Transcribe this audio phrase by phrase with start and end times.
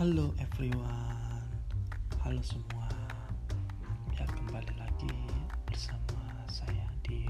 [0.00, 1.44] Halo everyone,
[2.24, 2.88] halo semua.
[4.16, 5.12] Ya kembali lagi
[5.68, 7.28] bersama saya di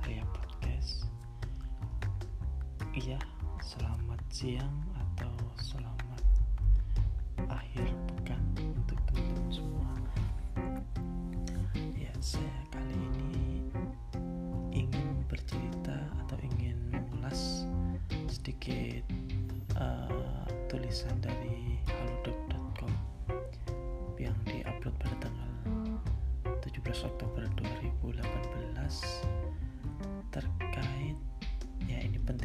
[0.00, 1.12] Ria Podcast.
[2.96, 3.20] Iya,
[3.60, 5.28] selamat siang atau
[5.60, 6.05] selamat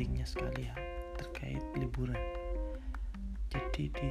[0.01, 0.73] pentingnya sekali ya
[1.13, 2.17] terkait liburan.
[3.53, 4.09] Jadi di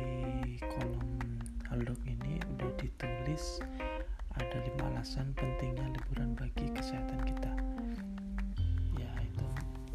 [0.63, 1.19] kolom
[1.67, 3.59] halodoc ini udah ditulis
[4.39, 7.51] ada lima alasan pentingnya liburan bagi kesehatan kita.
[9.03, 9.43] Ya itu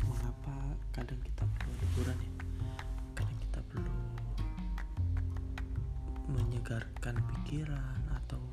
[0.03, 2.31] mengapa kadang kita perlu liburan ya?
[3.15, 3.95] Kadang kita perlu
[6.27, 8.43] menyegarkan pikiran atau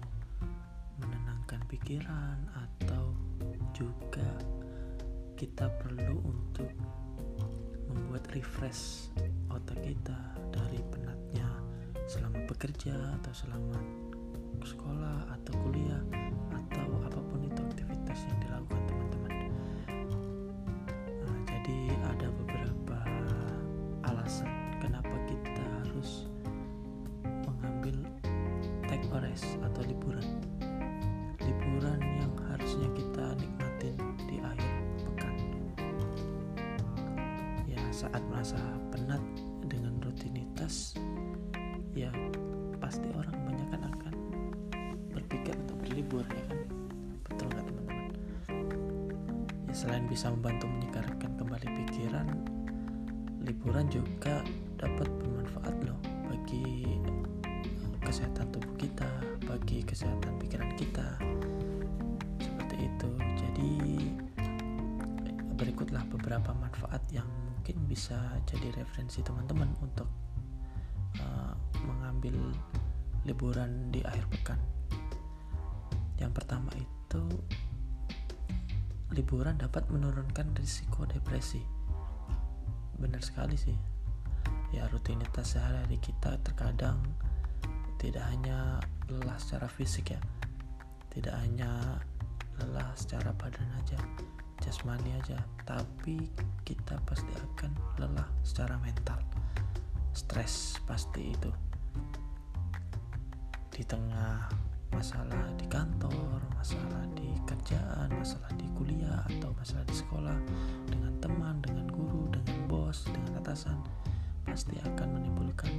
[1.02, 3.11] menenangkan pikiran atau
[3.74, 4.30] juga
[5.34, 6.70] kita perlu untuk
[7.93, 9.12] membuat refresh
[9.53, 10.17] otak kita
[10.48, 11.48] dari penatnya
[12.09, 13.79] selama bekerja atau selama
[14.65, 16.03] sekolah atau kuliah
[16.51, 17.92] atau apa pun itu aktivitas
[46.12, 46.60] berlibur ya kan?
[47.24, 48.05] Betul nggak teman-teman?
[49.64, 52.28] Ya selain bisa membantu menyegarkan kembali pikiran
[53.42, 54.44] liburan juga
[54.77, 55.96] dapat bermanfaat loh
[56.28, 57.01] bagi
[58.05, 59.08] kesehatan tubuh kita
[59.48, 61.08] bagi kesehatan pikiran kita.
[62.45, 63.11] Seperti itu.
[63.40, 63.72] Jadi
[65.56, 70.11] berikutlah beberapa manfaat yang mungkin bisa jadi referensi teman-teman untuk
[71.24, 71.56] uh,
[71.89, 72.36] mengambil
[73.24, 74.61] liburan di akhir pekan
[76.22, 77.22] yang pertama itu
[79.10, 81.60] liburan dapat menurunkan risiko depresi.
[82.96, 83.77] Benar sekali sih.
[84.72, 87.02] Ya rutinitas sehari-hari kita terkadang
[88.00, 90.20] tidak hanya lelah secara fisik ya.
[91.12, 92.00] Tidak hanya
[92.62, 94.00] lelah secara badan aja
[94.62, 95.42] jasmani aja.
[95.66, 96.30] Tapi
[96.62, 99.18] kita pasti akan lelah secara mental.
[100.14, 101.50] Stres pasti itu.
[103.74, 104.46] Di tengah
[104.92, 110.39] masalah di kantor masalah di kerjaan masalah di kuliah atau masalah di sekolah
[110.86, 113.77] dengan teman dengan guru dengan bos dengan atasan
[114.47, 115.73] pasti akan menimbulkan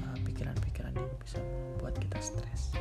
[0.00, 2.72] uh, pikiran-pikiran yang bisa membuat kita stres.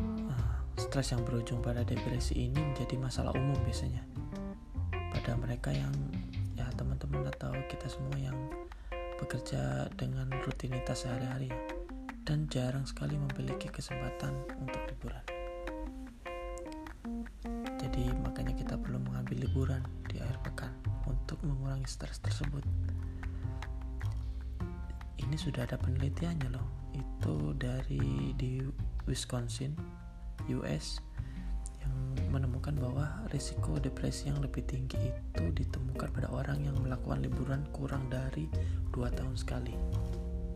[0.00, 4.02] Uh, stres yang berujung pada depresi ini menjadi masalah umum biasanya.
[4.90, 5.92] Pada mereka yang
[6.58, 8.36] ya teman-teman atau kita semua yang
[9.30, 11.54] bekerja dengan rutinitas sehari-hari
[12.26, 15.22] dan jarang sekali memiliki kesempatan untuk liburan.
[17.78, 20.74] Jadi makanya kita perlu mengambil liburan di akhir pekan
[21.06, 22.66] untuk mengurangi stres tersebut.
[25.22, 26.90] Ini sudah ada penelitiannya loh.
[26.90, 28.66] Itu dari di
[29.06, 29.78] Wisconsin,
[30.50, 30.98] US
[32.80, 38.48] bahwa risiko depresi yang lebih tinggi itu ditemukan pada orang yang melakukan liburan kurang dari
[38.88, 39.76] dua tahun sekali.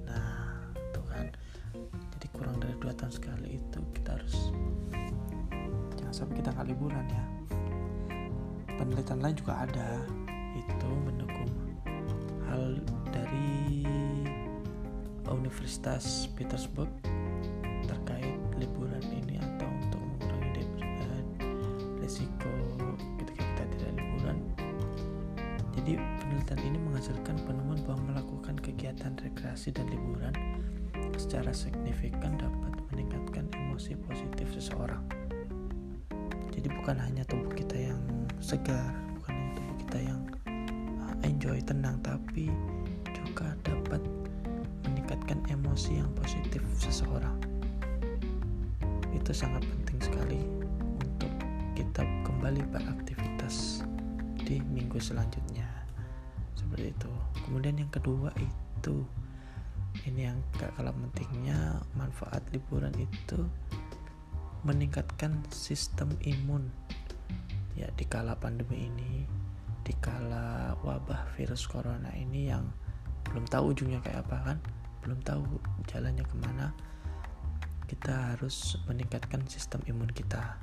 [0.09, 1.29] Nah, tuh kan.
[2.17, 4.49] Jadi kurang dari dua tahun sekali itu kita harus
[6.01, 7.25] jangan sampai kita nggak liburan ya.
[8.75, 9.89] Penelitian lain juga ada
[10.57, 11.53] itu mendukung
[12.49, 12.81] hal
[13.13, 13.85] dari
[15.29, 16.89] Universitas Petersburg
[27.05, 30.33] menghasilkan penemuan bahwa melakukan kegiatan rekreasi dan liburan
[31.21, 35.05] secara signifikan dapat meningkatkan emosi positif seseorang.
[36.49, 38.01] Jadi bukan hanya tubuh kita yang
[38.41, 40.21] segar, bukan hanya tubuh kita yang
[41.29, 42.49] enjoy, tenang, tapi
[43.13, 44.01] juga dapat
[44.89, 47.37] meningkatkan emosi yang positif seseorang.
[49.13, 50.41] Itu sangat penting sekali
[51.05, 51.33] untuk
[51.77, 53.85] kita kembali beraktivitas
[54.41, 55.64] di minggu selanjutnya
[56.75, 57.13] seperti itu.
[57.47, 59.07] Kemudian yang kedua itu
[60.11, 63.47] ini yang gak kalah pentingnya manfaat liburan itu
[64.67, 66.67] meningkatkan sistem imun.
[67.79, 69.23] Ya di kala pandemi ini
[69.87, 72.67] di kala wabah virus corona ini yang
[73.31, 74.59] belum tahu ujungnya kayak apa kan
[75.07, 75.47] belum tahu
[75.87, 76.75] jalannya ke mana
[77.87, 80.59] kita harus meningkatkan sistem imun kita.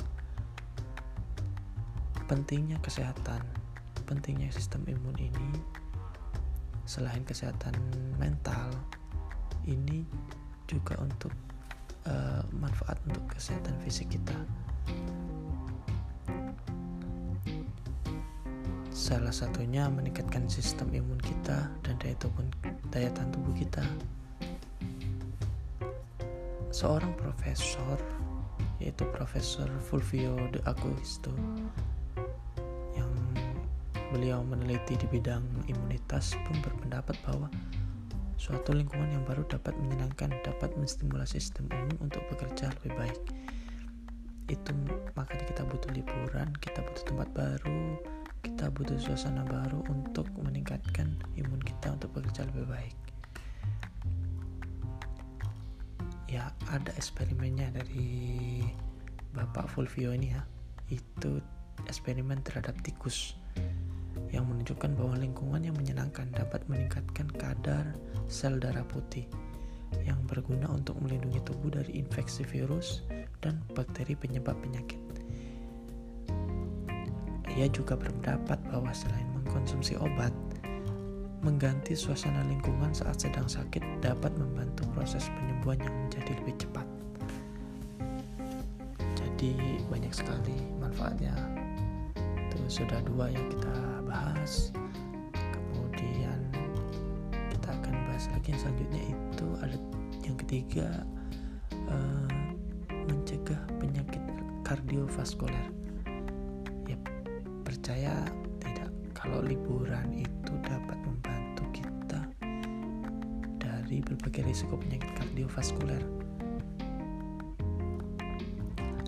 [2.28, 3.48] Pentingnya kesehatan
[4.12, 5.80] pentingnya sistem imun ini
[6.92, 7.72] selain kesehatan
[8.20, 8.68] mental
[9.64, 10.04] ini
[10.68, 11.32] juga untuk
[12.04, 14.36] uh, manfaat untuk kesehatan fisik kita
[18.92, 22.44] Salah satunya meningkatkan sistem imun kita dan daya tubuh,
[22.92, 23.84] daya tahan tubuh kita.
[26.76, 27.98] Seorang profesor
[28.78, 31.32] yaitu Profesor Fulvio de Agusto
[34.12, 35.42] beliau meneliti di bidang
[35.72, 37.48] imunitas pun berpendapat bahwa
[38.36, 43.20] suatu lingkungan yang baru dapat menyenangkan, dapat menstimulasi sistem imun untuk bekerja lebih baik.
[44.52, 44.76] Itu
[45.16, 48.02] makanya kita butuh liburan, kita butuh tempat baru,
[48.44, 52.98] kita butuh suasana baru untuk meningkatkan imun kita untuk bekerja lebih baik.
[56.28, 58.64] Ya, ada eksperimennya dari
[59.32, 60.44] Bapak Fulvio ini ya.
[60.92, 61.40] Itu
[61.88, 63.40] eksperimen terhadap tikus
[64.32, 67.84] yang menunjukkan bahwa lingkungan yang menyenangkan dapat meningkatkan kadar
[68.32, 69.28] sel darah putih
[70.08, 73.04] yang berguna untuk melindungi tubuh dari infeksi virus
[73.44, 75.00] dan bakteri penyebab penyakit.
[77.52, 80.32] Ia juga berpendapat bahwa selain mengkonsumsi obat,
[81.44, 86.88] mengganti suasana lingkungan saat sedang sakit dapat membantu proses penyembuhan yang menjadi lebih cepat.
[89.20, 91.36] Jadi banyak sekali manfaatnya.
[92.48, 94.76] Itu sudah dua yang kita bahas.
[95.32, 96.40] Kemudian
[97.56, 99.78] kita akan bahas lagi yang selanjutnya itu ada
[100.28, 100.88] yang ketiga
[101.88, 102.28] uh,
[103.08, 104.20] mencegah penyakit
[104.68, 105.82] kardiovaskuler
[107.82, 108.14] percaya
[108.60, 112.20] tidak kalau liburan itu dapat membantu kita
[113.58, 116.04] dari berbagai risiko penyakit kardiovaskuler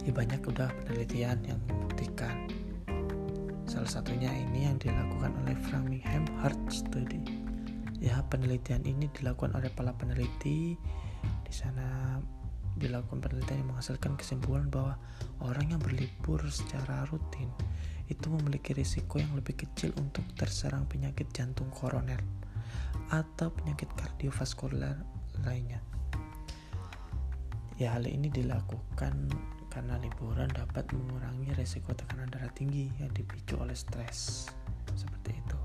[0.08, 2.48] ya banyak udah penelitian yang membuktikan
[3.74, 7.26] salah satunya ini yang dilakukan oleh Framingham Heart Study
[7.98, 10.78] ya penelitian ini dilakukan oleh para peneliti
[11.42, 12.22] di sana
[12.78, 15.02] dilakukan penelitian yang menghasilkan kesimpulan bahwa
[15.42, 17.50] orang yang berlibur secara rutin
[18.14, 22.22] itu memiliki risiko yang lebih kecil untuk terserang penyakit jantung koroner
[23.10, 25.02] atau penyakit kardiovaskuler
[25.42, 25.82] lainnya.
[27.82, 29.34] Ya, hal ini dilakukan
[29.74, 34.46] karena liburan dapat mengurangi risiko tekanan darah tinggi yang dipicu oleh stres.
[34.94, 35.60] Seperti itu.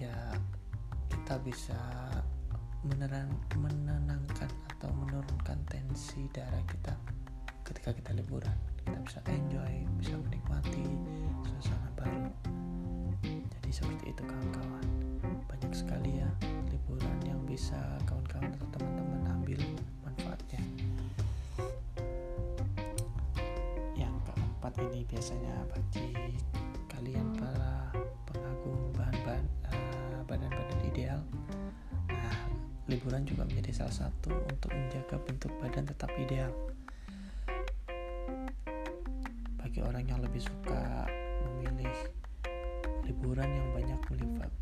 [0.00, 0.16] Ya,
[1.12, 1.76] kita bisa
[2.80, 6.96] menenangkan atau menurunkan tensi darah kita
[7.68, 10.88] ketika kita liburan kita bisa enjoy bisa menikmati
[11.44, 12.32] suasana baru
[13.52, 14.86] jadi seperti itu kawan-kawan
[15.44, 16.30] banyak sekali ya
[16.72, 17.76] liburan yang bisa
[18.08, 19.60] kawan-kawan atau teman-teman ambil
[24.70, 26.08] keempat ini biasanya bagi
[26.86, 27.90] kalian para
[28.22, 31.18] pengagum bahan-bahan uh, badan-badan ideal?
[32.06, 32.36] Nah
[32.86, 36.54] liburan juga menjadi salah satu untuk menjaga bentuk badan tetap ideal.
[39.58, 41.10] Bagi orang yang lebih suka
[41.58, 41.96] memilih
[43.10, 44.00] liburan yang banyak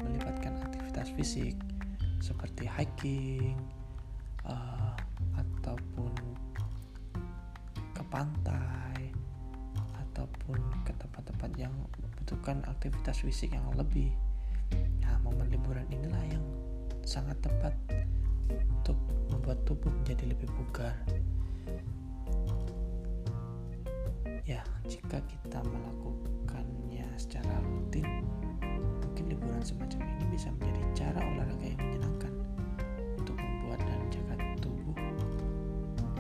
[0.01, 1.53] melibatkan aktivitas fisik
[2.25, 3.61] seperti hiking
[4.49, 4.97] uh,
[5.37, 6.17] ataupun
[7.93, 8.98] ke pantai
[10.49, 14.17] ataupun ke tempat-tempat yang membutuhkan aktivitas fisik yang lebih.
[15.05, 16.41] Nah, momen liburan inilah yang
[17.05, 17.77] sangat tepat
[18.73, 18.97] untuk
[19.29, 20.97] membuat tubuh menjadi lebih bugar
[24.49, 28.25] ya jika kita melakukannya secara rutin
[29.05, 32.33] mungkin liburan semacam ini bisa menjadi cara olahraga yang menyenangkan
[33.21, 34.97] untuk membuat dan menjaga tubuh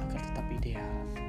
[0.05, 1.28] agar tetap ideal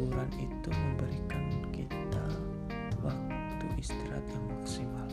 [0.00, 1.44] liburan itu memberikan
[1.76, 2.24] kita
[3.04, 5.08] waktu istirahat yang maksimal.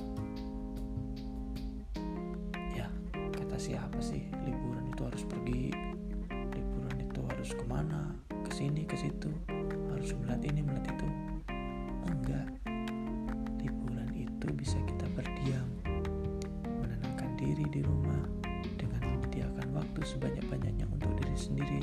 [3.58, 4.22] Siapa sih?
[4.46, 5.74] Liburan itu harus pergi
[6.30, 8.16] liburan itu harus ke mana?
[8.46, 9.28] Ke sini ke situ
[9.92, 11.10] harus melihat ini melihat itu.
[12.08, 12.48] Enggak.
[13.60, 15.68] Liburan itu bisa kita berdiam
[16.80, 18.24] menenangkan diri di rumah
[18.80, 21.82] dengan menyediakan waktu sebanyak-banyaknya untuk diri sendiri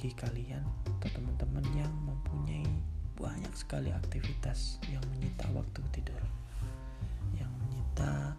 [0.00, 0.64] bagi kalian
[0.96, 2.64] atau teman-teman yang mempunyai
[3.20, 6.16] banyak sekali aktivitas yang menyita waktu tidur.
[7.36, 8.32] Yang menyita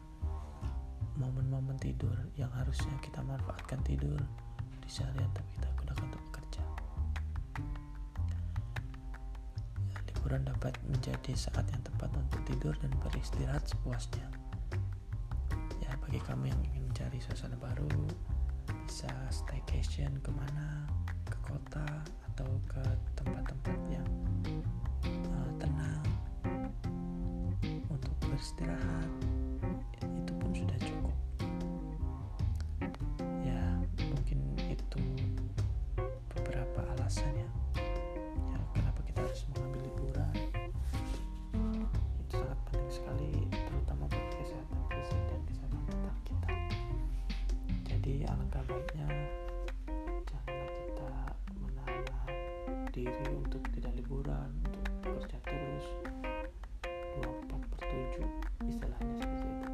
[1.22, 4.18] momen-momen tidur yang harusnya kita manfaatkan tidur
[4.82, 6.63] di seharian tapi kita gunakan untuk bekerja.
[10.10, 14.25] Liburan dapat menjadi saat yang tepat untuk tidur dan beristirahat sepuasnya.
[15.77, 17.86] Ya bagi kamu yang ingin mencari suasana baru
[18.89, 21.00] bisa staycation ke mana ke
[21.51, 21.84] kota
[22.31, 22.84] atau ke
[23.20, 24.08] tempat-tempat yang
[25.36, 26.03] uh, tenang
[27.91, 29.21] untuk beristirahat
[53.01, 55.86] diri untuk tidak liburan untuk bekerja terus.
[57.17, 59.70] 24 per 7 istilahnya seperti itu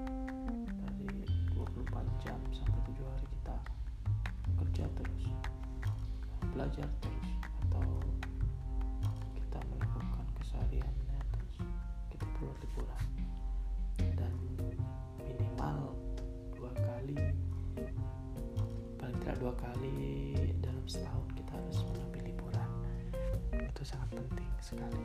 [0.79, 1.12] dari
[1.51, 3.57] 24 jam sampai 7 hari kita
[4.63, 5.24] kerja terus
[6.55, 7.29] belajar terus
[7.67, 7.84] atau
[9.36, 11.55] kita melakukan kesehariannya terus.
[12.15, 13.03] Kita perlu liburan.
[14.15, 14.34] Dan
[15.19, 16.00] minimal
[16.55, 17.19] dua kali
[18.98, 20.00] paling tidak dua kali
[20.63, 22.47] dalam setahun kita harus mengambil liburan
[23.77, 24.98] itu sangat penting sekali